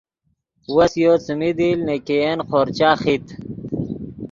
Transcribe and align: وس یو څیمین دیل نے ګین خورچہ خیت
وس 0.75 0.93
یو 1.03 1.13
څیمین 1.25 1.53
دیل 1.59 1.79
نے 1.87 1.95
ګین 2.07 2.39
خورچہ 2.47 2.91
خیت 3.01 3.25